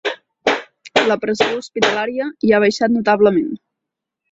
[1.11, 3.55] La pressió hospitalària hi ha baixat notablement.